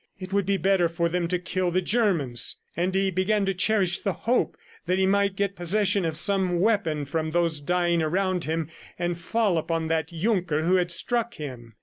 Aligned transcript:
It 0.17 0.33
would 0.33 0.47
be 0.47 0.57
better 0.57 0.89
for 0.89 1.09
them 1.09 1.27
to 1.27 1.37
kill 1.37 1.69
the 1.69 1.79
Germans... 1.83 2.55
and 2.75 2.95
he 2.95 3.11
began 3.11 3.45
to 3.45 3.53
cherish 3.53 3.99
the 3.99 4.13
hope 4.13 4.57
that 4.87 4.97
he 4.97 5.05
might 5.05 5.35
get 5.35 5.55
possession 5.55 6.05
of 6.05 6.17
some 6.17 6.59
weapon 6.59 7.05
from 7.05 7.29
those 7.29 7.59
dying 7.61 8.01
around 8.01 8.45
him, 8.45 8.67
and 8.97 9.15
fall 9.15 9.59
upon 9.59 9.89
that 9.89 10.07
Junker 10.07 10.63
who 10.63 10.77
had 10.77 10.89
struck 10.89 11.35
him. 11.35 11.75